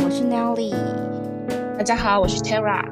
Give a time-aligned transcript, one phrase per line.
[0.00, 0.72] 我是 Nelly。
[1.76, 2.84] 大家好，我是 Tara。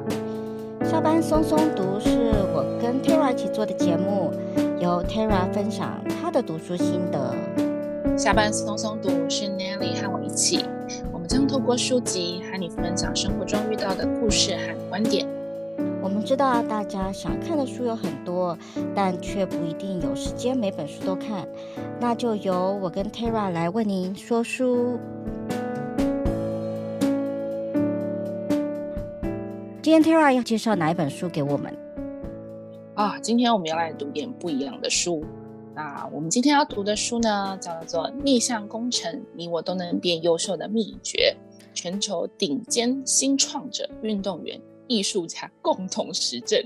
[0.83, 4.31] 下班松松读是我跟 Tara 一起做的节目，
[4.79, 7.33] 由 Tara 分享她的读书心得。
[8.17, 10.65] 下班松松读是 Nelly 和我一起，
[11.13, 15.25] 我们将透过书籍和你分享生活中遇到的故事和观点。
[16.01, 18.57] 我们知道大家想看的书有很多，
[18.93, 21.47] 但却不一定有时间每本书都看，
[21.99, 24.99] 那就由我跟 Tara 来为您说书。
[29.87, 31.73] 今天 Tara 要介绍哪一本书给我们？
[32.93, 35.23] 啊，今天我们要来读点不一样的书。
[35.73, 41.33] 那我们今天要读的书呢，叫做《逆向工程：你我都能变优秀的秘诀》，
[41.73, 44.59] 全球顶尖新创者、运动员。
[44.87, 46.61] 艺术家共同实证，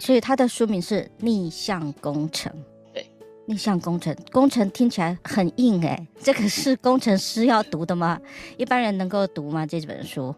[0.00, 2.52] 所以它的书名是《逆向工程》。
[2.92, 3.06] 对，
[3.46, 8.20] 逆向工程，工程听起来很硬哎，这个是工程师要读的吗？
[8.56, 9.64] 一般人能够读吗？
[9.64, 10.34] 这本书？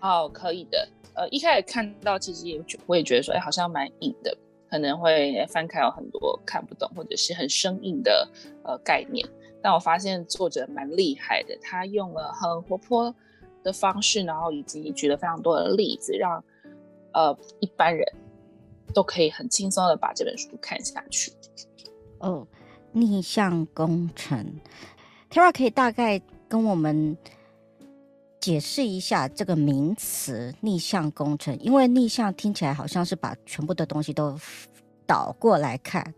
[0.00, 0.88] 哦，可以的。
[1.14, 4.36] 呃，一开始看到，其实也我也觉得说，哎，好像蛮硬的，
[4.70, 8.28] 可能会翻开有很多看不懂或者是很生硬的
[8.62, 9.28] 呃概念。
[9.60, 13.12] 但我发现作者蛮厉害的，他用了很活泼
[13.64, 16.42] 的方式，然后以及举了非常多的例子，让
[17.12, 18.06] 呃一般人
[18.94, 21.32] 都可以很轻松的把这本书看下去。
[22.20, 22.46] 哦，
[22.92, 24.60] 逆向工程
[25.28, 27.16] ，Tara 可以大概跟我们
[28.40, 34.38] 解释一下这个名词“逆向工程”，因为逆向听起来好像是把全部的东西都
[35.06, 36.14] 倒过来看。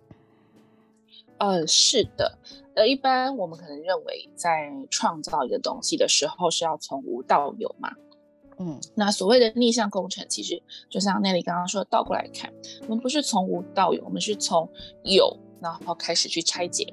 [1.38, 2.38] 呃，是的。
[2.74, 7.92] 呃，一般我们可能认为，在创造一个东西的时候，是要从无到有嘛。
[8.58, 14.68] 嗯，那所谓的逆向工程，其实就像 Nelly 刚刚说的，倒过来看，我们不是从无到有，我们是从
[15.02, 16.92] 有，然后开始去拆解。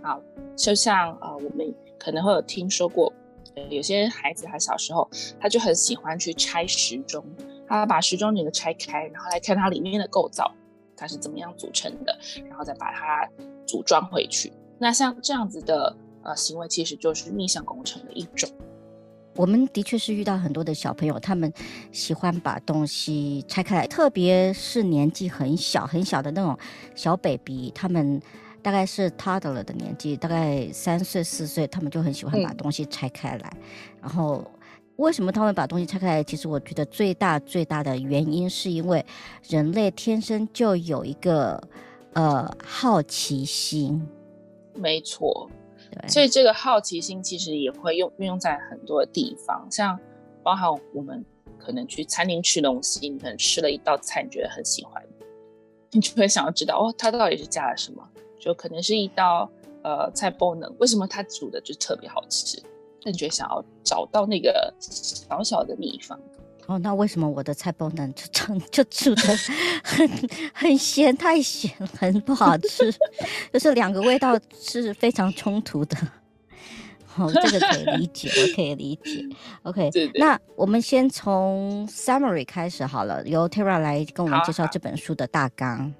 [0.00, 0.16] 啊，
[0.56, 3.17] 就像呃，我们可能会有听说过，呃，
[3.70, 5.08] 有些孩子他小时候
[5.40, 7.24] 他就很喜欢去拆时钟，
[7.66, 10.52] 他把时钟整个拆开，然后来看它里面的构造，
[10.96, 12.18] 它是怎么样组成的，
[12.48, 13.28] 然后再把它
[13.66, 14.52] 组装回去。
[14.78, 18.48] 那像这样子的呃行为，其实就是逆向工程的一种。
[19.36, 21.52] 我们的确是遇到很多的小朋友，他们
[21.92, 26.58] 喜欢把东西拆开来，特别是年纪很小很小的那种
[26.96, 28.20] 小 baby，他们
[28.68, 33.50] 大概是 toddler 的年纪，大概三岁四岁，他们就很喜欢把东西拆开来。
[33.54, 33.62] 嗯、
[34.02, 34.44] 然后
[34.96, 36.22] 为什么他们把东西拆开来？
[36.22, 39.02] 其实我觉得最大最大的原因是因为
[39.48, 41.58] 人类天生就有一个
[42.12, 44.06] 呃好奇心。
[44.74, 45.50] 没错，
[45.90, 49.98] 对，所以这个好奇心其实也会用运用在很多的地方，像
[50.42, 51.24] 包含我们
[51.58, 55.02] 可能去餐厅吃东西，你可能吃了一道菜，你觉得很喜欢，
[55.90, 58.06] 你就会想要知道哦，它到底是加了什么？
[58.38, 59.50] 就可能是一道
[59.82, 62.62] 呃菜包呢，为什么它煮的就特别好吃？
[63.04, 66.18] 那你就想要找到那个小小的秘方。
[66.66, 69.22] 哦，那为什么我的菜包能就成就煮的
[69.82, 70.06] 很
[70.52, 72.92] 很咸，太咸，很不好吃？
[73.50, 75.96] 就是两个味道是非常冲突的。
[77.16, 79.26] 哦，这个可以理解，我可以理解。
[79.62, 85.94] OK，对对，那我们先从 summary 开始好了，由 Tara 来跟我们介绍这本书的大纲。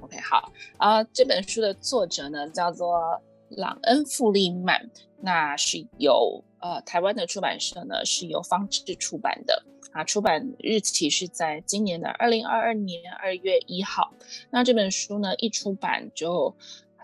[0.00, 3.20] OK，好啊，这本书的作者呢叫做
[3.50, 6.42] 朗恩·富利曼，那是由。
[6.60, 14.12] 呃，台湾的出版社呢是由方智出版的啊，出版日期是在今年的二零二二年二月一号。
[14.50, 16.52] 那这本书呢一出版就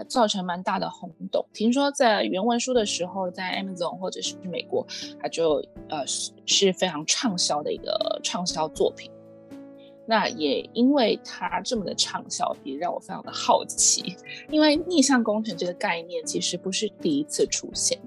[0.09, 4.85] 造成蛮大的轰动，听说在原文书的时候，在 Amazon 或者是美国，
[5.23, 6.05] 它就呃
[6.47, 9.09] 是非常畅销的一个畅销作品。
[10.07, 14.17] 那也因为它这么的畅销，也让我非常的好奇，
[14.51, 17.99] 因为逆向工程这个概念其实不是第一次出现。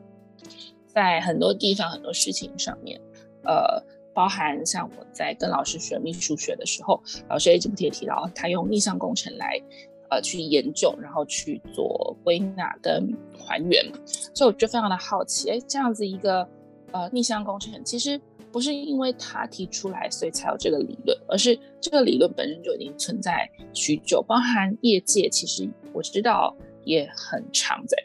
[0.87, 2.99] 在很多地方、很多事情上面，
[3.43, 3.83] 呃，
[4.15, 9.61] 包含像我在跟老师学秘书学的时候，老师一直不停提到，他用逆向工程来，
[10.09, 13.15] 呃，去研究，然后去做归纳跟
[13.47, 13.85] 还原，
[14.33, 16.47] 所以我就非常的好奇，哎，这样子一个
[16.91, 18.19] 呃逆向工程，其实
[18.51, 27.97] 不是因为他提出来，所以才有这个理论，而是这个理论本身就已经存在许久，包含业界其实我知道也很常在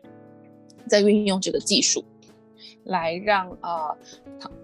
[0.87, 2.05] 在运用这个技术。
[2.85, 3.97] 来让呃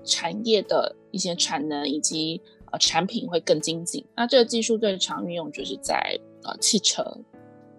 [0.03, 2.43] 产业的一些产能以及
[2.73, 4.05] 呃产品会更精进。
[4.17, 7.17] 那这个技术最常运用就是在呃汽车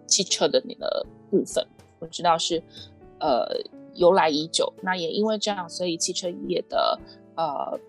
[0.07, 1.61] 汽车的那个部分，
[1.99, 2.63] 我知道是
[3.19, 3.49] 呃
[3.95, 4.71] 由来已久。
[4.81, 6.97] 那也因为这样，所以汽车业的
[7.39, 7.79] 呃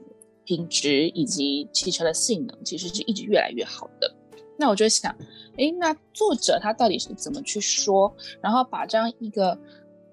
[0.44, 4.14] 品质以及汽车的性能其实是一直越来越好的。
[4.56, 5.12] 那我就想，
[5.56, 9.58] 诶，那作者他到底是怎么去说，然后把这样一个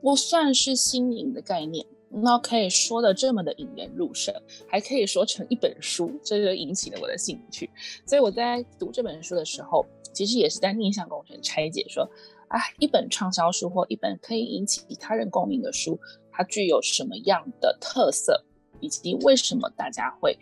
[0.02, 1.86] 不算是新颖的概念。
[2.10, 4.34] 那可以说的这么的引人入胜，
[4.66, 7.70] 还可以说成一本书，这就引起了我的兴趣。
[8.06, 12.10] 所以我在读这本书的时候，其实也是在逆向工程拆解说，
[12.48, 16.00] 啊，一本畅销书或一本可以引起他人共鸣的书，
[16.32, 18.42] 它具有什么样的特色，
[18.80, 20.38] 以及为什么大家会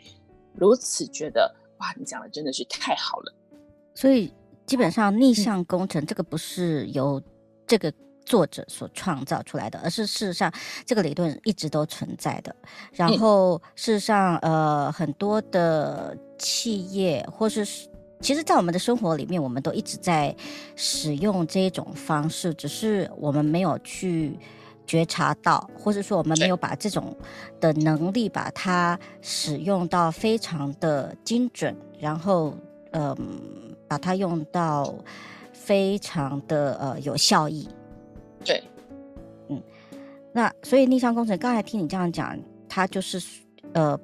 [0.53, 3.33] 如此觉得，哇，你讲的真的是太好了。
[3.93, 4.33] 所以
[4.65, 7.21] 基本上逆向工程这个不是由
[7.67, 7.93] 这个。
[8.27, 10.51] 作者所创造出来的，而是事实上
[10.83, 12.55] 这个理论一直都存在的。
[12.91, 17.63] 然后事实上，呃，很多的企业或是
[18.21, 20.35] 其实，在我们的生活里面，我们都一直在
[20.75, 24.39] 使用这一种方式，只是我们没有去
[24.85, 27.15] 觉察到，或者说我们没有把这种
[27.59, 32.55] 的能力把它使用到非常的精准，然后
[32.91, 33.17] 嗯、呃，
[33.87, 34.93] 把它用到
[35.51, 37.67] 非常的呃有效益。
[38.43, 38.63] 对，
[39.49, 39.61] 嗯，
[40.31, 42.37] 那所以逆向工程，刚才听你这样讲，
[42.69, 43.21] 它就是
[43.73, 43.99] 呃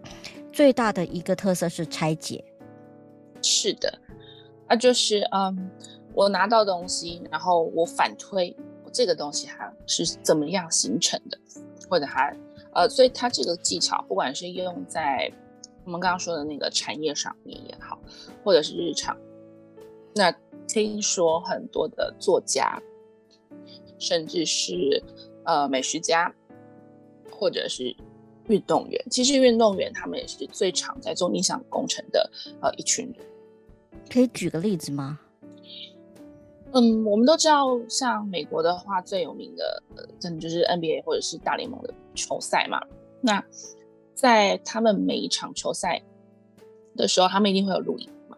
[0.51, 2.43] 最大的一个特色是拆解。
[3.41, 3.99] 是的，
[4.67, 5.69] 那就是嗯，
[6.13, 11.37] 我拿到东西，然后我反推我这个东西它是怎么样形成的，
[11.89, 12.35] 或者还
[12.73, 15.31] 呃，所以它这个技巧，不管是用在
[15.85, 17.99] 我们刚刚说的那个产业上面也好，
[18.43, 19.17] 或者是日常，
[20.15, 20.31] 那
[20.67, 22.81] 听说很多的作家。
[23.99, 25.03] 甚至是
[25.45, 26.33] 呃美食家，
[27.29, 27.95] 或者是
[28.47, 28.99] 运动员。
[29.11, 32.27] 其实运动员他们也是最常在做逆向工程的
[32.63, 33.23] 呃一群人。
[34.09, 35.19] 可以举个例子吗？
[36.73, 42.81] 嗯，我们都知道，像美国的话，最有名的呃，真的就是 NBA 或者是大联盟的球赛嘛。
[43.21, 43.43] 那
[44.13, 46.01] 在他们每一场球赛
[46.95, 48.37] 的时候，他们一定会有录影嘛。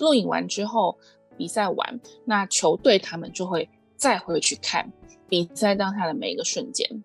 [0.00, 0.96] 录影完之后，
[1.36, 3.68] 比赛完，那球队他们就会。
[4.00, 4.90] 再回去看
[5.28, 7.04] 比赛当下的每一个瞬间，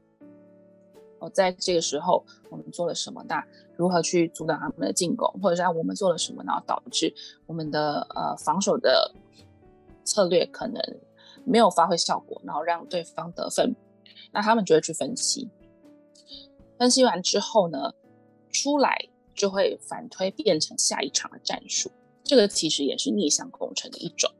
[1.19, 3.21] 哦，在这个时候我们做了什么？
[3.27, 3.45] 那
[3.75, 7.13] 如何去阻挡他们的进攻，或者是我们做了什么，然后导致
[7.47, 9.13] 我们的呃防守的
[10.05, 10.81] 策略可能
[11.43, 13.75] 没有发挥效果，然后让对方得分？
[14.31, 15.49] 那他们就会去分析，
[16.77, 17.93] 分析完之后呢，
[18.51, 21.91] 出来就会反推变成下一场的战术。
[22.23, 24.31] 这个其实也是逆向工程的一种。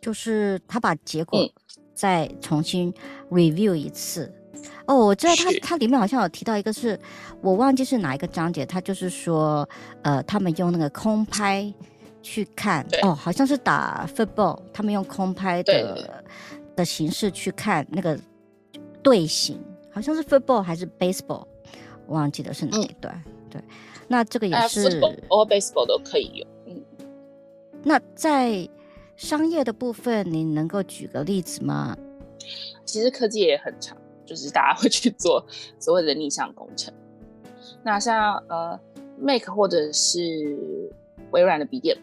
[0.00, 1.40] 就是他把结果
[1.94, 2.92] 再重新
[3.30, 4.32] review 一次。
[4.54, 7.00] 嗯、哦，我知道他他里面好像有提到一个是，是
[7.40, 9.68] 我忘记是哪一个章节，他就是说，
[10.02, 11.72] 呃，他们用那个空拍
[12.26, 16.24] 去看，哦，好像是打 football，他们用空拍的
[16.74, 18.18] 的形式去看那个
[19.02, 21.46] 队形，好像是 football 还是 baseball，
[22.06, 23.14] 我忘记的是哪一段。
[23.26, 23.62] 嗯、对，
[24.08, 26.48] 那这个也是 football 或 baseball 都可以用。
[26.66, 26.82] 嗯，
[27.84, 28.68] 那在。
[29.16, 31.96] 商业的部分，你能够举个例子吗？
[32.84, 33.96] 其实科技也很长，
[34.26, 35.42] 就是大家会去做
[35.80, 36.92] 所谓的逆向工程。
[37.82, 38.78] 那像呃
[39.18, 40.12] ，Make 或者是
[41.30, 41.96] 微软的笔电，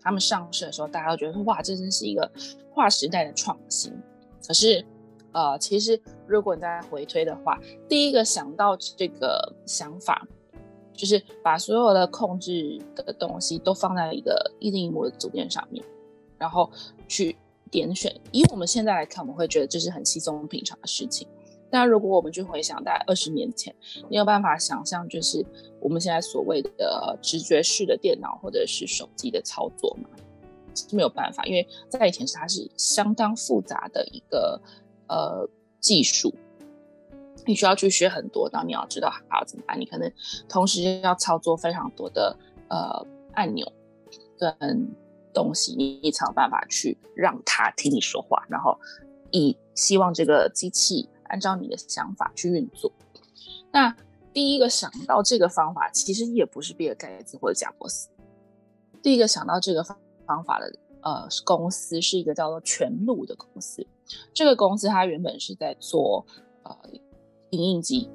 [0.00, 2.30] 他们上市的时候，大家都觉得说哇，这真是一个
[2.70, 3.92] 划时代的创新。
[4.46, 4.84] 可是
[5.32, 7.58] 呃，其实如果你再回推的话，
[7.88, 10.26] 第一个想到这个想法，
[10.92, 15.84] 就是把所有的控制的东西都放在一个一零一模的组件上面。
[16.38, 16.70] 然后
[17.08, 17.36] 去
[17.70, 21.28] 点选，以我们现在来看，我们会觉得这是很稀松平常的事情。
[21.70, 23.74] 但如果我们去回想，大概二十年前，
[24.08, 25.44] 你有办法想象，就是
[25.80, 30.08] 我们现在所谓的直觉式的电脑或者是手机的操作吗？
[30.74, 34.60] 是没有办法，因为在以前是它是相当复杂的一个
[35.08, 35.48] 呃
[35.80, 36.34] 技术，
[37.46, 40.12] 你需要去学很多，然后你要知道还要怎么办，你可能
[40.48, 42.36] 同时要操作非常多的
[42.68, 43.72] 呃按钮
[44.38, 44.88] 跟。
[45.34, 48.76] 东西你才有办法去让他听你说话，然后
[49.30, 52.92] 以希望这个机器按照你的想法去运作。
[53.72, 53.94] 那
[54.32, 58.08] 第一个想到这个方法，其实也不是比尔盖茨或者贾伯斯。
[59.02, 59.82] 第一个想到这个
[60.26, 63.86] 方法的呃公司是一个叫做全路的公司。
[64.34, 66.24] 这个公司它原本是在做
[66.62, 66.76] 呃
[67.50, 68.10] 影印机，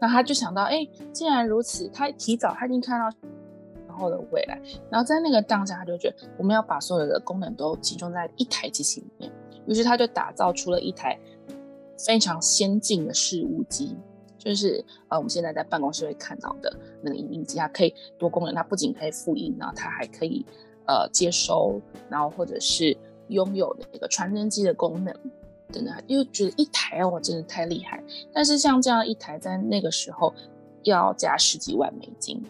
[0.00, 3.16] 那他就想到，哎，既然如此，他提早他已经看到
[3.86, 3.96] 然。
[3.98, 4.60] 后的未来，
[4.90, 9.32] 然后在那个当下，他就觉得我们要把所有的功能都集中在一台机器里面，
[9.66, 11.18] 于是他就打造出了一台
[11.98, 13.96] 非常先进的事务机，
[14.38, 20.44] 就是呃我们现在在办公室会看到的那个影印机，它可以多功能，它不仅可以复印，然后它还可以
[20.86, 22.96] 呃接收，然后或者是
[23.28, 25.14] 拥有那个传真机的功能
[25.72, 30.32] 等等，又觉得一台哦真的太厉害，但是像这样一台在那个时候
[30.82, 32.42] 要加十几万美金。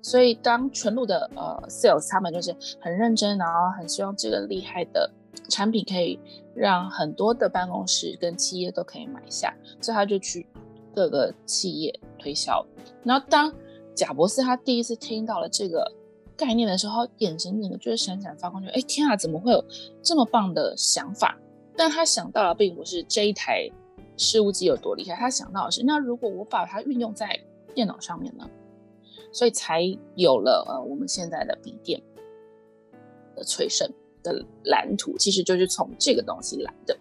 [0.00, 5.10] 所以，当全录的呃 sales 他们就是很认真，然后很希望这个厉害的
[5.48, 6.18] 产品可以
[6.54, 10.46] 让很多的办公室跟企业都可以买下，所以他就去
[10.94, 12.64] 各个企业推销。
[13.04, 13.52] 然后当
[13.94, 15.90] 贾伯斯他第一次听到了这个
[16.36, 19.64] 概念的时候，眼神里面就是闪闪发光，就哎天啊，怎么会有
[20.02, 21.38] 这么棒的想法？
[21.76, 23.68] 但他想到的并不是这一台
[24.16, 27.38] 事务机有多厉害，他想到的是，那如果我把它运用在
[27.74, 28.48] 电脑上面呢？
[29.30, 29.82] 所以才
[30.14, 32.00] 有了呃我们现在的笔电
[33.36, 33.86] 的催生
[34.32, 36.96] 的蓝图，其实就是从这个东西来的。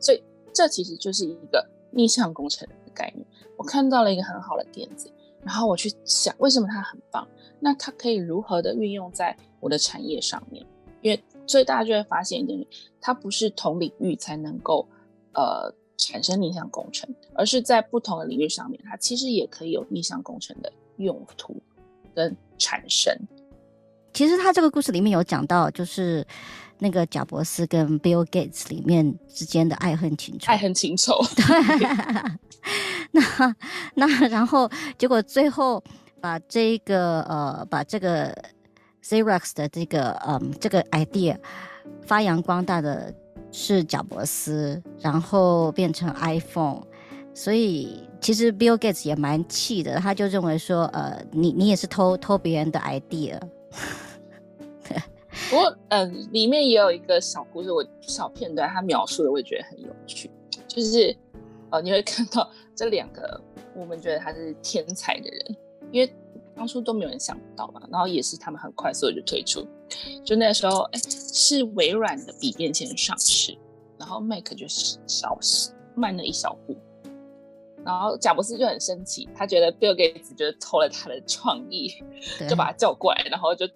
[0.00, 3.26] 所以这其实就是一个逆向工程的概念。
[3.56, 5.10] 我看到了一个很好的点子，
[5.42, 7.26] 然后我去想为什么它很棒，
[7.60, 10.64] 那它可以如何的运用在我的产业上面？
[11.00, 12.64] 因为所以大家就会发现一点，
[13.00, 14.86] 它不是同领域才能够
[15.34, 20.72] 呃产生逆向工程，而是在不同的领域上面，它其实也可以有逆向工程的。
[20.98, 21.56] 用途
[22.14, 23.16] 跟产生，
[24.12, 26.24] 其实他这个故事里面有讲到，就是
[26.78, 31.18] 那个贾伯斯跟 Bill Gates 里面之间的爱恨情仇，爱恨情仇。
[31.36, 31.88] 对，
[33.12, 33.56] 那
[33.94, 35.82] 那然后结果最后
[36.20, 38.36] 把这个呃把这个
[39.02, 41.36] Xerox 的这个嗯这个 idea
[42.06, 43.12] 发扬光大的
[43.50, 46.82] 是贾伯斯，然后变成 iPhone。
[47.34, 53.40] 所以其实 Bill Gates 也蛮气的，他就认为说，呃，你你也是偷偷别人的 idea。
[55.50, 60.30] 不过，嗯、里面也有一个小故事，我小片段，他描述的我也觉得很有趣，
[60.66, 61.14] 就是，
[61.70, 63.40] 呃，你会看到这两个
[63.74, 65.56] 我们觉得他是天才的人，
[65.90, 66.10] 因为
[66.54, 69.66] 当初都没有人想到嘛，然后也是他们很快速的就推出，
[70.24, 73.56] 就那时候，哎，是微软的笔电先上市，
[73.98, 75.38] 然后 Mac 就是稍
[75.94, 76.76] 慢了一小步。
[77.84, 81.92] 然后贾博士就很生气，他觉得 Bill Gates 就是偷了他的创意，
[82.48, 83.68] 就把他叫过来，然后就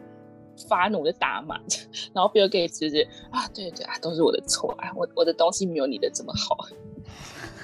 [0.69, 1.57] 发怒就打骂。
[2.15, 6.67] 然后 Bill Gates 就是啊，对对啊，都是我的错啊，我我的东西没有你的这么好。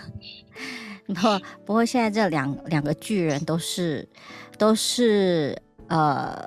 [1.07, 4.09] 然后不过现在这两两个巨人都是
[4.57, 6.41] 都是呃，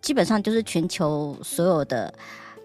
[0.00, 2.12] 基本上就是全球所有的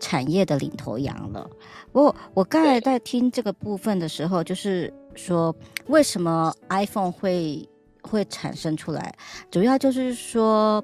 [0.01, 1.50] 产业的领头羊了。
[1.93, 4.93] 我我刚才在听这个部分的时候，就是。
[5.13, 5.53] 说
[5.88, 7.67] 为什么 iPhone 会
[8.01, 9.13] 会产生出来？
[9.51, 10.81] 主要就是说，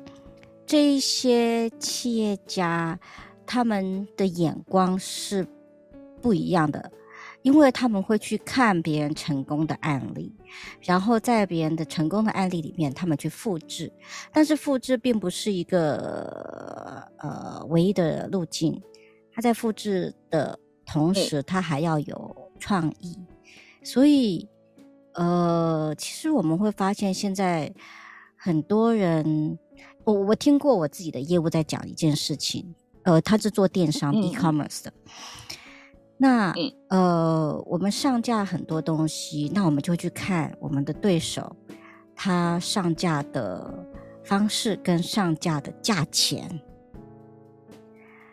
[0.65, 3.00] 这一些企业家
[3.45, 5.47] 他们的眼光是
[6.21, 6.91] 不一样的，
[7.41, 10.29] 因为他们会去看别人成功的案例，
[10.81, 13.89] 然后在别人的成功的案例里面，他们去复制。
[14.33, 18.81] 但是复制并不是一个呃唯一的路径，
[19.38, 23.15] 他在复制的同时，他还要有创意。
[23.84, 24.50] 所以，
[25.13, 27.72] 呃，其实我们会发现，现在
[28.36, 29.60] 很多人，
[30.06, 34.91] 我我听过我自己的业务在讲一件事情，呃，他是做电商、嗯、e-commerce 的。
[36.17, 36.51] 那，
[36.88, 41.56] 呃，我们上架很多东西，那我们就会去看我们的对手，
[42.15, 43.86] 他上架的
[44.24, 46.60] 方式跟上架的价钱。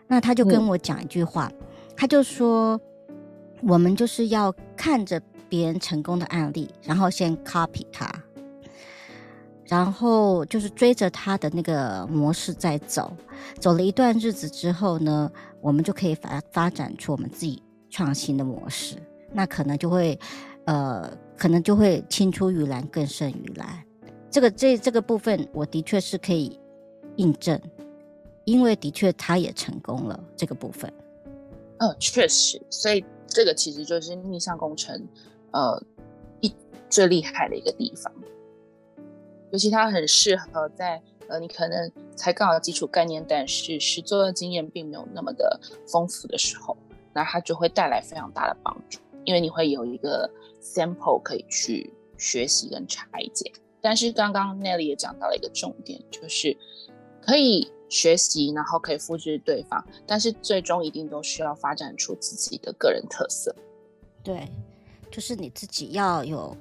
[0.06, 2.80] 那他就跟我讲一句话，嗯、他就说，
[3.62, 5.20] 我们就是要看着。
[5.46, 8.10] 别人成功的案例，然后先 copy 他，
[9.66, 13.16] 然后就是追着他的那个模式在走，
[13.60, 15.30] 走了一段日子之后呢，
[15.60, 18.96] 我们就可以发发展出我们自己创新的模式，
[19.32, 20.18] 那可能就会，
[20.64, 23.80] 呃，可能就会青出于蓝更胜于蓝。
[24.28, 26.58] 这个这这个部分，我的确是可以
[27.16, 27.60] 印证，
[28.44, 30.92] 因为的确他也成功了这个部分。
[31.78, 35.08] 嗯，确实，所以这个其实就是逆向工程。
[35.52, 35.80] 呃，
[36.40, 36.52] 一
[36.90, 38.12] 最厉害的一个地方，
[39.52, 46.76] 尤其它很适合在呃，你可能才刚好基础概念，但是实作的经验并没有那么的丰富的时候，
[47.12, 50.28] 那它就会带来非常大的帮助，因为你会有一个
[50.60, 53.52] sample 可以去学习跟拆解。
[53.80, 56.56] 但是刚刚 Nelly 也讲到了一个重点，就是
[57.22, 63.54] 可以学习，然后可以复制对方，但是最终一定都需要发展出自己的个人特色。
[64.22, 64.48] 对。
[65.10, 66.56] 就是你自己要有，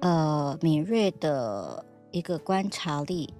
[0.00, 3.32] 呃，敏锐的一个观察力，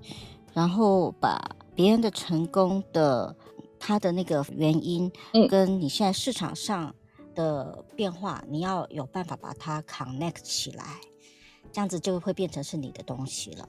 [0.55, 1.37] 然后把
[1.75, 3.35] 别人的成功的
[3.81, 5.11] 他的那个原因，
[5.51, 6.95] 跟你现在市场上
[7.35, 11.01] 的变化，嗯、你要有办法把它 connect 起来，
[11.73, 13.69] 这样子就会变成是你的东西了。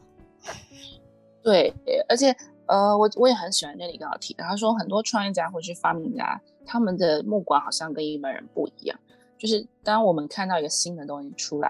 [1.41, 1.73] 对，
[2.07, 8.97] 而且呃，我我也很喜欢那里刚好提到，他说很多创业家或是发明家，他们的目光好像跟一般人不一样。
[9.37, 11.69] 就是当我们看到一个新的东西出来，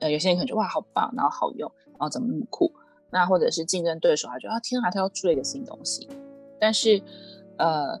[0.00, 2.70] 呃，有些人可能觉得哇好棒，然后好用，然后怎么那么酷？
[3.10, 6.08] 那或者是竞争对手，他觉得啊天啊，他要出了一个新东西。
[6.60, 7.02] 但是，
[7.56, 7.98] 呃，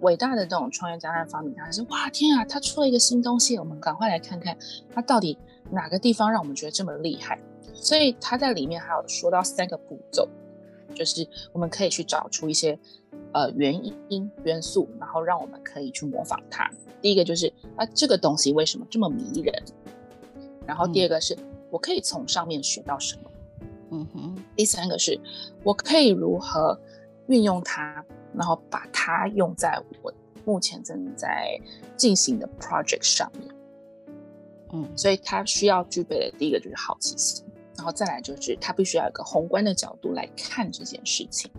[0.00, 4.56] 伟大的这种创业家和发明家是哇天啊，他出了一个新东西，我们赶快来看看
[4.94, 5.38] 他到底
[5.70, 7.38] 哪个地方让我们觉得这么厉害，
[7.74, 10.26] 所以他在里面还有说到三个步骤，
[10.94, 12.78] 就是我们可以去找出一些
[13.32, 13.74] 呃原
[14.08, 16.70] 因元素，然后让我们可以去模仿它。
[17.00, 19.62] 第一个就是啊，这个东西为什么这么迷人？
[20.66, 23.30] 然后第二个是、嗯、我可以从上面学到什么？
[23.90, 24.44] 嗯哼。
[24.54, 25.18] 第三个是
[25.64, 26.78] 我可以如何
[27.26, 30.12] 运用它，然后把它用在我
[30.44, 31.58] 目前正在
[31.96, 33.54] 进行的 project 上面。
[34.74, 37.44] 嗯，所以他需要具备的第一个就是好奇心，
[37.76, 41.50] 然后再来就是他必须要有一个宏观的角度来看这件事情。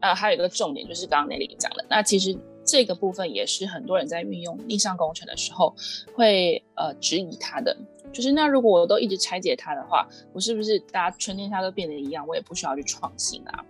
[0.00, 5.74] 呃，还有一个重点就是刚刚那里讲的，那其实这个部分也是很多人在运用逆向工程的时候
[6.14, 7.76] 会呃质疑他的，
[8.12, 13.64] 就是那如果我都一直拆解它的话，我是不是大家全天下都变得一样，我也不需要去创新啊？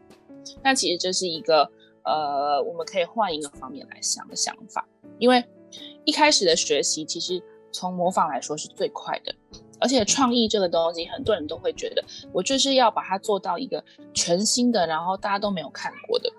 [0.63, 1.71] 那其实这是一个
[2.05, 4.89] 呃，我们可以换一个方面来想的想法，
[5.19, 5.45] 因为
[6.05, 7.43] 一开始的学习其实。
[7.77, 9.35] 从模仿来说是最快的，
[9.85, 16.33] 而且创意这个东西，很多人都会觉得我就是要把它做到一个全新的，然后大家都没有看过的。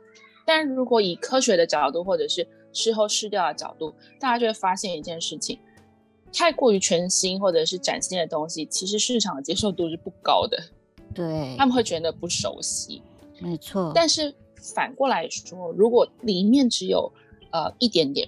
[0.43, 5.59] 但如果以科学的角度，或者是事后试调的角度，大家就会发现一件事情：
[6.33, 10.57] 太过于全新或者是崭新的东西，其实市场的接受度是不高的。
[11.13, 13.03] 对，他们会觉得不熟悉。
[13.39, 13.91] 没错。
[13.93, 14.33] 但是
[14.73, 17.11] 反过来说，如果里面只有
[17.51, 18.27] 呃一点点。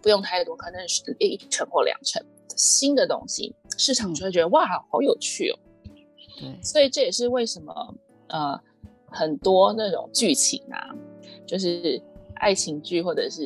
[0.00, 2.20] 不用太多，可能是一成或两成
[2.56, 5.58] 新的东西，市场就会觉得、嗯、哇，好有趣哦。
[6.38, 7.94] 对，所以这也是为什么
[8.28, 8.60] 呃
[9.06, 10.94] 很多那种剧情啊，
[11.46, 12.00] 就是
[12.34, 13.40] 爱情剧或者是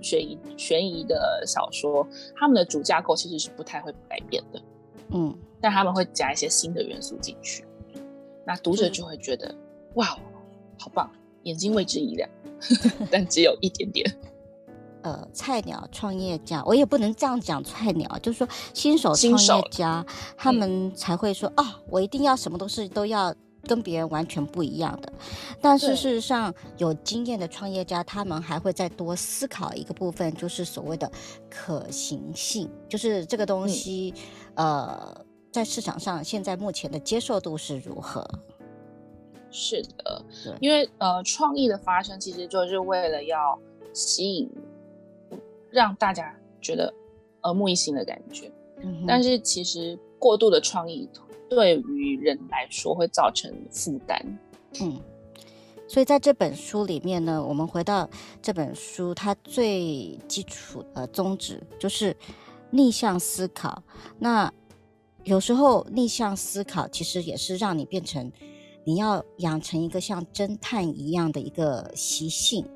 [0.00, 2.06] 悬疑悬疑的小说，
[2.36, 4.62] 他们的主架构其实是不太会改变的。
[5.12, 7.64] 嗯，但他们会加一些新的元素进去，
[8.46, 9.58] 那读者就会觉得、嗯、
[9.94, 10.06] 哇，
[10.78, 11.10] 好棒，
[11.42, 12.28] 眼睛为之一亮，
[13.10, 14.04] 但只有一点点。
[15.02, 20.04] 呃，菜鸟创业家，我也不能这样讲菜鸟，就是说新手创业家，
[20.36, 25.10] 他们才会说啊、嗯哦，我一定要什么东西都要跟别人完全不一样的。
[25.60, 31.10] 但是事实上，有经验的创业家，他们还会再多思考一个部分，就是所谓的
[31.48, 34.12] 可行性，就是这个东西，
[34.56, 38.26] 嗯、呃，在市场上现在目前的接受度是如何？
[39.50, 40.22] 是的，
[40.60, 43.58] 因为呃，创意的发生其实就是为了要
[43.94, 44.50] 吸引。
[45.70, 46.92] 让大家觉得
[47.42, 48.50] 耳目一新的感觉，
[48.82, 51.08] 嗯，但是其实过度的创意
[51.48, 54.38] 对于人来说会造成负担，
[54.80, 55.00] 嗯，
[55.88, 58.08] 所以在这本书里面呢，我们回到
[58.42, 62.14] 这本书，它最基础的宗旨就是
[62.70, 63.82] 逆向思考。
[64.18, 64.52] 那
[65.24, 68.30] 有时候逆向思考其实也是让你变成
[68.84, 72.66] 你要养成一个像侦探一样的一个习性，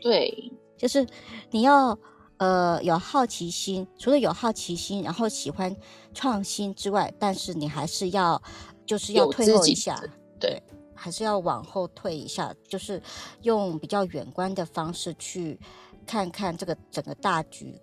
[0.00, 1.06] 对，就是
[1.50, 1.98] 你要。
[2.38, 5.74] 呃，有好奇心，除了有好奇心，然后喜欢
[6.14, 8.40] 创新之外，但是你还是要，
[8.86, 10.00] 就是要退后一下，
[10.38, 10.62] 对，
[10.94, 13.02] 还是要往后退一下，就是
[13.42, 15.58] 用比较远观的方式去
[16.06, 17.76] 看看这个整个大局，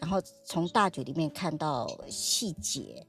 [0.00, 3.06] 然后从大局里面看到细节。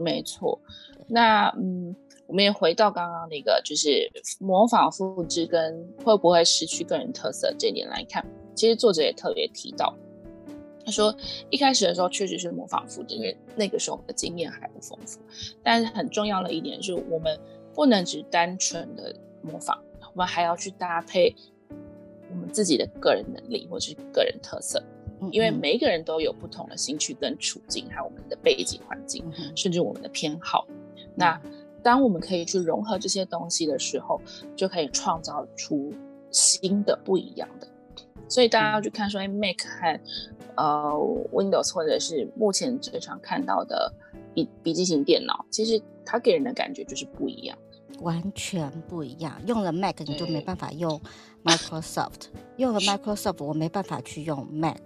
[0.00, 0.60] 没错，
[1.08, 1.94] 那嗯，
[2.26, 8.24] 我们也回到刚刚那个，就是模仿复制跟会不会失去个人特色这点来看，
[8.56, 9.94] 其实作者也特别提到。
[10.88, 11.14] 他说，
[11.50, 15.20] 一开始的时候确实是模仿复制，因为那个时候我们的经验还不丰富。
[15.62, 17.38] 但是很重要的一点是我们
[17.74, 19.78] 不能只单纯的模仿，
[20.14, 21.36] 我们还要去搭配
[22.30, 24.82] 我们自己的个人能力或是个人特色。
[25.30, 29.22] 因为每一个人都有不同的兴趣跟处境，还有我们的背景环境，
[29.54, 30.66] 甚至我们的偏好。
[31.14, 31.38] 那
[31.82, 34.18] 当我们可以去融合这些东西的时候，
[34.56, 35.92] 就可以创造出
[36.30, 37.68] 新的不一样的。
[38.28, 39.98] 所以大家要去看说，哎，Make 和
[40.58, 40.90] 呃
[41.32, 43.92] ，Windows 或者是目前最常看到的
[44.34, 47.56] 笔笔记型电脑，其实它给人的感觉就是不一样，
[48.00, 49.40] 完全不一样。
[49.46, 51.00] 用了 Mac 你就没办法用
[51.44, 54.82] Microsoft，用了 Microsoft 我没办法去用 Mac，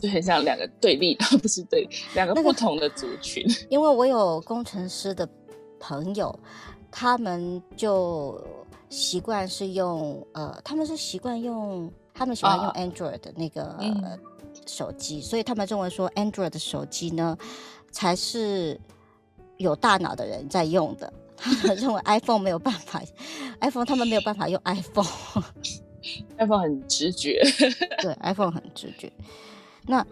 [0.00, 3.44] 就很像两个对立， 不是对立，两个不同的族群。
[3.46, 5.28] 那个，因为我有工程师的
[5.78, 6.36] 朋友，
[6.90, 8.42] 他们就
[8.88, 13.62] 习惯是用呃，他们是习惯用，他们喜欢用 Android 的那个。
[13.62, 14.18] 哦嗯
[14.66, 17.36] 手机，所以他们认为说，Android 的手机呢，
[17.90, 18.80] 才是
[19.56, 21.12] 有大脑的人在用的。
[21.36, 23.02] 他 们认为 iPhone 没有办法
[23.60, 27.42] ，iPhone 他们没有办法用 iPhone，iPhone 很直觉，
[28.00, 29.12] 对，iPhone 很直觉。
[29.86, 30.06] 那，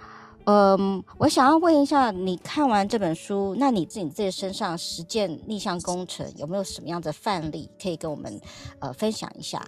[0.44, 8.40] 嗯，我想要问一下，你看完这本书，那你自己自己身上实践逆向工程有没有什么样的范例可以跟我们
[8.80, 9.64] 呃分享一下？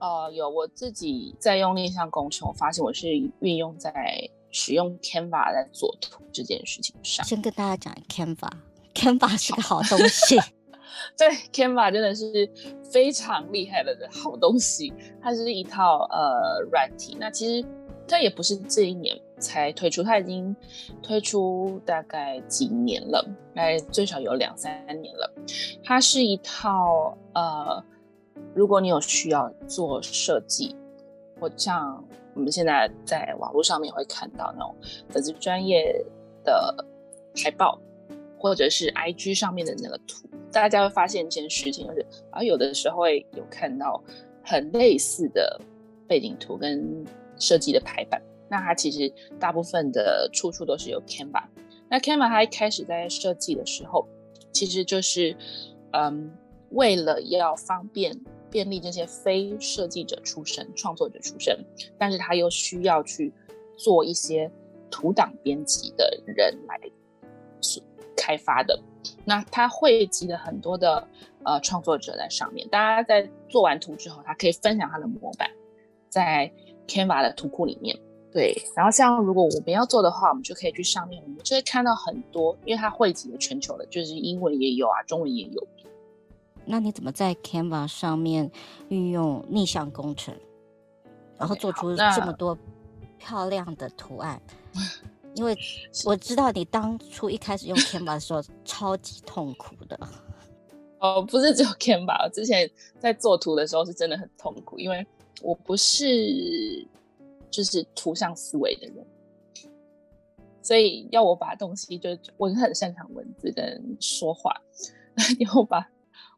[0.00, 3.08] 呃，有我自己在用逆向工程，我发现我是
[3.40, 3.92] 运用在
[4.50, 7.24] 使用 Canva 在做图这件事情上。
[7.24, 8.50] 先跟大家讲 Canva，Canva
[9.18, 10.36] Canva 是个好东西。
[11.16, 12.50] 对，Canva 真的是
[12.90, 14.92] 非常厉害的好东西。
[15.22, 17.66] 它是一套呃软体，那其实
[18.08, 20.54] 它也不是这一年才推出，它已经
[21.02, 25.32] 推出大概几年了，大概最少有两三年了。
[25.84, 27.82] 它是一套呃，
[28.54, 30.74] 如果你有需要做设计，
[31.40, 34.74] 或像我们现在在网络上面会看到那种
[35.08, 36.04] 粉丝专业
[36.44, 36.74] 的
[37.42, 37.80] 海报，
[38.38, 40.28] 或者是 IG 上面的那个图。
[40.52, 44.02] 大家会发现一件事情，就是啊，有的时候会有看到
[44.44, 45.60] 很类似的
[46.08, 47.04] 背景图跟
[47.38, 48.20] 设计的排版。
[48.48, 51.44] 那它其实大部分的处处都是有 Canva。
[51.88, 54.08] 那 Canva 它一开始在设计的时候，
[54.52, 55.36] 其实就是
[55.92, 56.32] 嗯，
[56.70, 58.18] 为了要方便
[58.50, 61.64] 便利这些非设计者出身、创作者出身，
[61.98, 63.32] 但是他又需要去
[63.76, 64.50] 做一些
[64.90, 66.80] 图档编辑的人来
[68.16, 68.78] 开发的。
[69.24, 71.06] 那他汇集了很多的
[71.44, 75.50] 呃创作者在上面，大家在做完图之后，他可以分享他的模板
[76.08, 76.52] 在
[76.86, 77.98] Canva 的图库里面。
[78.32, 85.66] 对，然后像如果我们要做的话，我们就可以去上面，我们就会看到很多，因为它汇集了全球的，就是英文也有啊，中文也有。
[86.64, 88.50] 那你怎么在 Canva 上面
[88.88, 90.34] 运用逆向工程，
[91.38, 92.56] 然后做出这么多
[93.18, 94.40] 漂亮的图案？
[95.34, 95.56] 因为
[96.04, 99.98] 我知道你当初一开始用 Canva 的时候超级痛苦的。
[100.98, 105.06] 哦，不是只有 Canva，我之前在做图的时候是真的很痛苦，因为
[105.40, 106.86] 我不是
[107.50, 109.06] 就是图像思维的人，
[110.62, 114.54] 所以要我把东西就我很擅长文字跟说话，
[115.40, 115.88] 然后把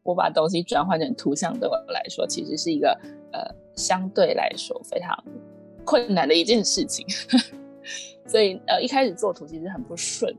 [0.02, 2.98] 我把东西转换成图像，对我来说其实是一个
[3.32, 3.40] 呃
[3.74, 5.16] 相对来说非常
[5.84, 7.06] 困难的一件事情。
[8.26, 10.34] 所以呃，一开始做图其实很不顺，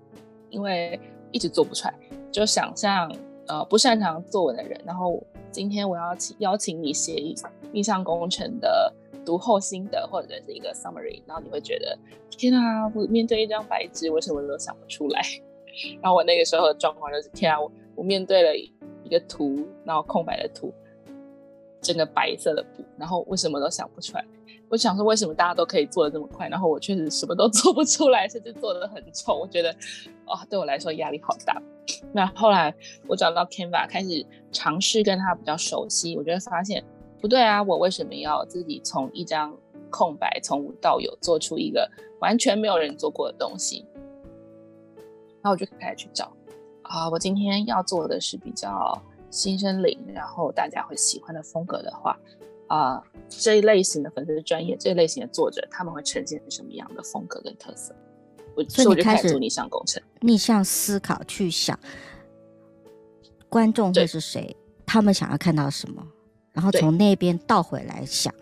[0.49, 0.99] 因为
[1.32, 1.93] 一直做不出来。
[2.32, 3.13] 就想象
[3.47, 5.21] 呃不擅长作文的人，然后
[5.52, 7.36] 今天我要请邀请你写一
[7.71, 8.91] 逆向工程的
[9.26, 11.97] 读后心得或者是一个 summary，然后你会觉得
[12.30, 15.21] 天啊，我面对一张白纸，为什么都想不出来？
[16.02, 18.52] 然后我那个时候的状况就是天啊，我我面对了
[19.04, 20.74] 一个图，然后空白的图，
[21.82, 24.26] 整个白色的布，然后为什么都想不出来？
[24.70, 29.38] 我想说，为什么大家都可以做的这么快，然后我确实什么都 做不出来，甚至做的很丑。
[29.38, 29.70] 我觉得，
[30.26, 31.62] 哦，对我来说压力好大。
[32.12, 32.74] 那后来
[33.08, 36.84] 我找到 Canva，开始尝试跟他比较熟悉，我就会发现
[37.22, 39.56] 不对啊，我为什么要自己从一张
[39.92, 41.88] 空白从无到有做出一个
[42.20, 43.86] 完全没有人做过的东西？
[45.44, 46.32] 然后我就开始去找
[46.84, 52.17] 啊，我今天要做的是比较新生灵，然后大家会喜欢的风格的话。
[52.67, 57.93] 啊、呃，这一类型的粉丝专业，这一类型的作者，他们会呈现什么样的风格跟特色？
[58.56, 61.78] 我所以我就开始做逆向工程，逆向思考去想
[63.50, 66.08] 观众会是谁，他们想要看到什么，
[66.52, 68.34] 然后从那边倒回来想。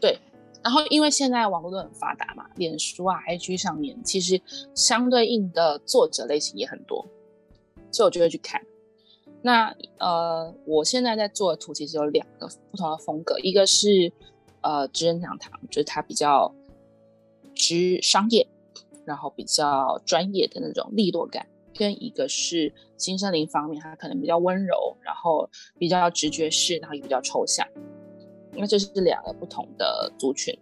[0.00, 0.18] 对，
[0.62, 4.40] 然后因为现在网络都很发达嘛，脸书啊、IG 上面其实
[4.74, 7.04] 相对应的作者类型也很多，
[7.92, 8.60] 所以我就会去看。
[9.42, 14.12] 那呃，我现在在做的图其实有两个不同的风格，一个是
[14.60, 16.54] 呃职人讲堂，就是它比较
[17.54, 18.46] 直商业，
[19.04, 21.44] 然后比较专业的那种利落感；
[21.76, 27.66] 跟一个是新生灵方面，它可能比较温柔，然后比较直觉式，然后也比较抽象。
[28.54, 30.56] 那这是两个不同的族群，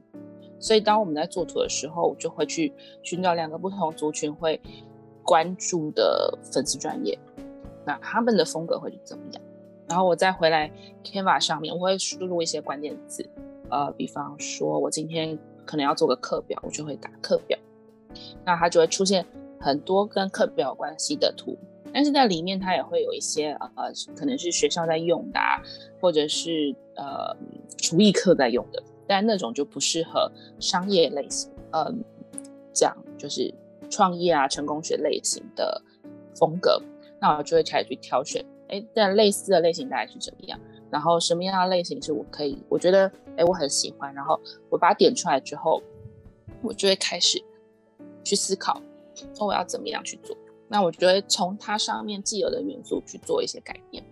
[0.58, 4.58] 所以当我们在做图的时候，我就会去寻找两个不同族群会
[5.30, 7.16] 关注的粉丝专业。
[7.86, 9.40] 那他们的风格会是怎么样？
[9.86, 10.68] 然后我再回来
[11.04, 13.24] Canva 上面，我会输入一些关键字，
[13.68, 17.56] 呃，比方说我今天可能要做个课表，我就会打课表，
[18.44, 19.24] 那它就会出现
[19.60, 21.56] 很多跟课表有关系的图，
[21.94, 25.62] 但是在里面它也会有一些呃，可能是学校在用的啊，
[26.00, 27.36] 或者是呃
[27.78, 31.94] 厨艺课在用的，但那种就不适合商业类型，嗯、呃，
[32.72, 33.52] 讲就是
[33.90, 35.83] 创业啊、成功学类型的
[36.35, 36.81] 风格。
[37.20, 40.59] 那我就会开始去挑选，哎，但类似的类型大概是怎么样？
[40.90, 44.14] 然后什么样的类型是我可以，我觉得，哎，我很喜欢。
[44.14, 45.83] 然后我把它点出来之后，
[46.62, 47.42] 我就会开始
[48.24, 48.81] 去思考，
[49.35, 50.35] 说我要怎么样去做。
[50.66, 54.03] 那我就会从它上面既有的元素去做一些改变。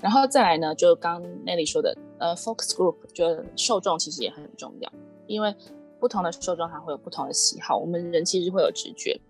[0.00, 4.92] 然后再来呢，就刚 Nelly 说的，呃，focus group，就受众其实也很重要，
[5.26, 5.54] 因为
[6.02, 9.20] 不同的受众他会有不同的喜好，我们人其实会有直觉。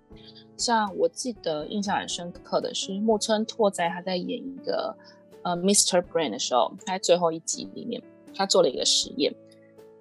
[0.57, 4.97] 像我记得印象很深刻的是木村拓哉，他在演一个
[5.43, 6.01] 呃 Mr.
[6.01, 8.03] Brain 的时候，他在最后一集里面，
[8.35, 9.35] 他做了一个实验，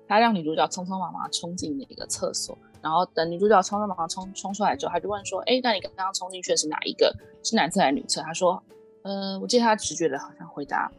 [0.07, 7.13] 他让女主角匆匆忙忙冲进那个厕所，然后等女主角匆匆忙忙冲冲出来之后，他就问说：“哎，那你刚刚冲进去的是哪一个？
[7.43, 8.63] 是男厕还是女厕？”他说
[9.03, 10.89] ：“呃，我记得他直觉的好像回答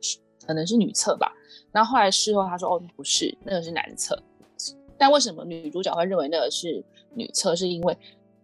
[0.00, 1.30] 是可能是女厕吧。”
[1.72, 4.18] 然后后来事后他说：“哦，不是，那个是男厕。”
[4.98, 7.56] 但为什么女主角会认为那个是女厕？
[7.56, 7.96] 是因为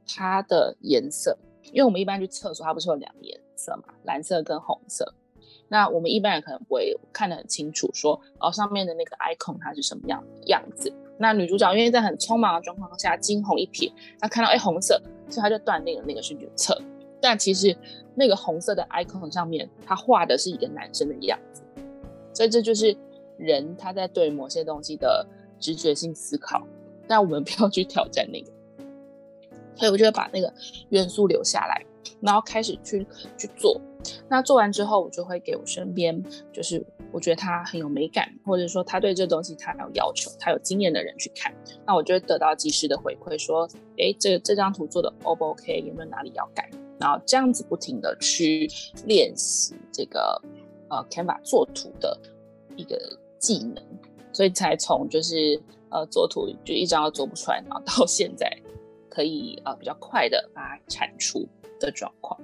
[0.07, 1.37] 它的颜色，
[1.73, 5.15] 因为我们一般去厕所，它不是有两个颜色嘛，蓝色跟红色。
[5.69, 10.93] 那我们一般人可能不会看得很清楚说，哦上面的那个 icon 它是什么样样子。
[11.19, 16.81] 那女主角因为在很匆忙的状况下惊鸿一瞥，她看到哎红色，所以她就断定了那个是女厕。
[17.21, 17.77] 但其实
[18.15, 21.63] 那个红色的 icon 上面，它画的是一个男生的样子。
[22.33, 22.97] 所以这就是
[23.37, 25.27] 人他在对某些东西的
[25.59, 26.67] 直觉性思考，
[27.07, 28.51] 但我们不要去挑战那个。
[29.75, 30.53] 所以我就会把那个
[30.89, 31.85] 元素留下来，
[32.21, 33.81] 然后开始去去做。
[34.29, 36.21] 那做完之后，我就会给我身边，
[36.53, 41.55] 就是我觉得他很有美感，或者说他对这东西他有要求、他有经验的人去看。
[41.87, 43.69] 那我就会得到及时的回馈，说，
[43.99, 45.81] 哎，这这张图做的 O 不 OK？
[45.87, 46.69] 有没有哪里要改？
[46.99, 48.69] 然后这样子不停的去
[49.05, 50.43] 练习这个
[50.89, 52.19] 呃 Canva 做图的
[52.75, 52.99] 一个
[53.39, 53.85] 技能，
[54.39, 58.49] 所以才从就是呃做图就一张都做不出来，然后到现在
[59.09, 61.45] 可以呃比较快的把它产出
[61.81, 62.39] 的状况。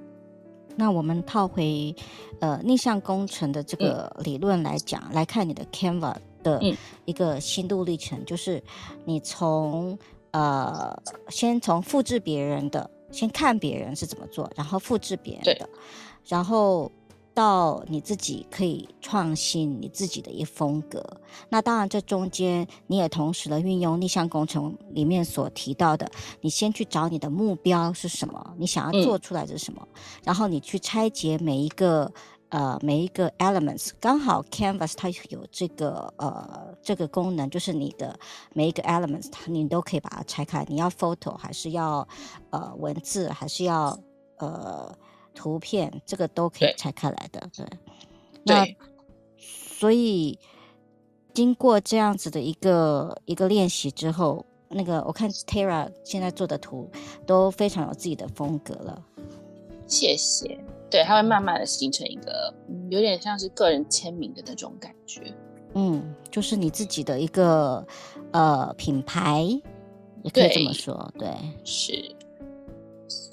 [0.74, 1.94] 那我们套回，
[2.40, 6.60] 呃，逆向工程的这个理论来讲，嗯、来看你的 Canva 的
[7.04, 8.60] 一个心路历程，嗯、就是
[9.04, 9.96] 你从
[10.32, 15.68] 呃，先从复制别人的，先看别人是怎么做，然后复制别人的，
[16.26, 16.90] 然后。
[17.34, 21.04] 到你自己可以创新你自己的一风格，
[21.48, 26.08] 那当然这中间你也同时的运用逆向工程里面所提到的，
[26.40, 32.10] 你先去找你的目标是什么，你想要做出来的是什么，嗯、然后你去拆解每一个
[32.50, 38.16] 呃每一个 elements，刚好 Canvas 它有这个呃这个功能，就是你的
[38.52, 42.06] 每一个 elements 它你都可以把它拆开，你要 photo 还是要
[42.50, 43.98] 呃文字还是要
[44.38, 44.96] 呃。
[45.34, 47.66] 图片这个都可以拆开来的，对。
[47.66, 48.66] 对那
[49.38, 50.38] 所以
[51.32, 56.90] 经过这样子的一个一个练习之后，那个我看 Tara 现在做的图
[57.26, 59.02] 都非常有自己的风格了。
[59.86, 60.58] 谢谢。
[60.90, 65.22] 对，它会慢慢的形成一个，嗯，有点像是个人签名的那种感觉。
[65.74, 67.84] 嗯，就是你自己的一个
[68.30, 69.42] 呃品牌，
[70.22, 71.12] 也可以这么说。
[71.18, 72.16] 对，对是。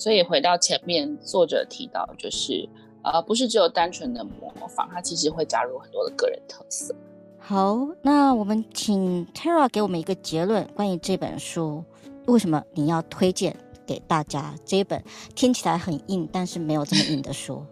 [0.01, 2.67] 所以回到前面，作者提到就是，
[3.03, 6.95] 呃，不是只有单纯的模仿，它其实会加入很多的个人特色。
[7.37, 11.83] 好，那我们请 Tara 给我们一个结论，关于这本书，
[12.25, 15.03] 为什么你要推荐给大家这一本
[15.35, 17.63] 听起来很硬，但是没有这么硬的书？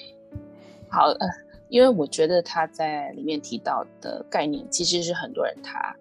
[0.92, 1.26] 好，呃，
[1.70, 5.96] 因为我觉得他在里面提到的概念，其实是很多人他。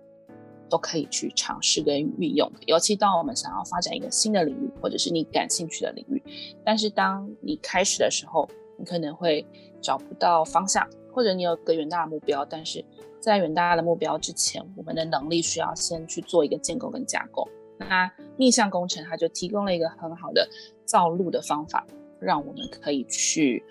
[0.69, 6.21] 都可以去尝试跟运用，尤其当我们想要发展一个新的领域，或者是你感兴趣的领域，
[6.63, 9.45] 但是当你开始的时候，你可能会
[9.81, 12.83] 找不到方向，或者你有个远大的目标，但是
[13.19, 17.47] 在远大的目标之前，我们的能力需要先去做一个建构跟架构。
[17.77, 20.47] 那逆向工程它就提供了一个很好的
[20.85, 21.85] 造路的方法，
[22.19, 23.63] 让我们可以去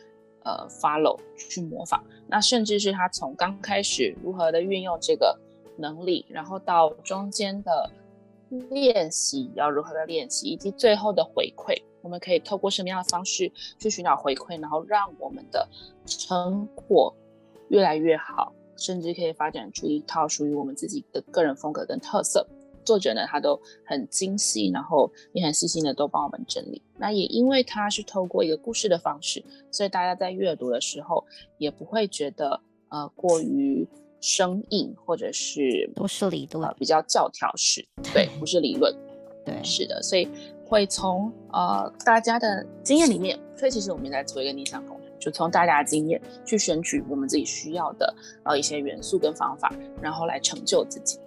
[0.45, 2.05] 呃 follow 去模仿。
[2.29, 5.41] 那甚至是它从刚开始如何的运用这个。
[5.77, 7.91] 能力，然后到中间的
[8.71, 15.69] 练习要如何的练习，以及最后的回馈，我们可以透过什么样的方式去寻找回馈，然后让我们的
[16.07, 17.13] 成果
[17.69, 22.47] 越来越好，甚至可以发展出一套属于我们自己的个人风格跟特色。
[22.85, 26.83] 作者呢，他都很精细，然后也很细心的都帮我们整理。
[26.99, 31.25] 那也因为他是透过一个故事的方式，所以大家在阅读的时候
[31.57, 32.61] 也不会觉得
[32.91, 33.89] 呃过于。
[34.27, 38.91] 生硬，或者是不是理论，比较教条式，对，不是理论，
[39.45, 40.27] 对，是的，所以
[40.65, 51.19] 会从呃大家的经验里面，所以其实我们在做一个逆向工程，就从大家的经验去选取我们自己需要的呃一些元素跟方法，然后来成就自己。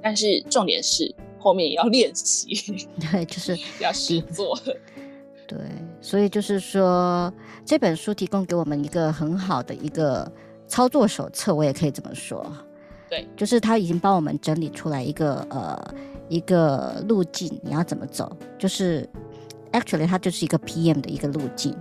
[0.00, 4.58] 但是重点是后面也要练习， 对，就是要实做。
[5.46, 5.58] 对，
[6.00, 7.30] 所以就是说
[7.66, 10.32] 这本书提供给我们一个很好的一个。
[10.68, 12.46] 操作手册，我也可以这么说，
[13.08, 15.94] 对，就是他已经帮我们整理出来一个呃
[16.28, 19.08] 一个路径，你要怎么走，就是
[19.72, 21.74] actually 它就是一个 PM 的一个路径，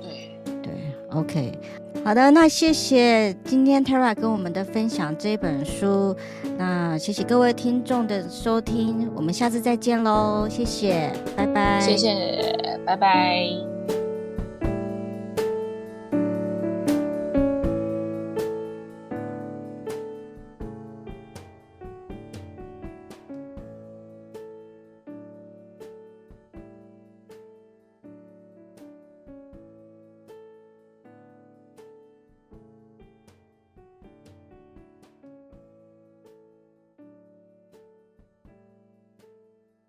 [0.00, 0.30] 对。
[0.62, 0.72] 对
[1.10, 1.52] ，OK，
[2.04, 6.16] 好的，那谢谢今天 Tara 跟我们的分享这本书，
[6.56, 12.56] 那谢谢各位听众的收听，我们下次再见喽，谢谢，拜拜，谢谢，
[12.86, 13.73] 拜拜。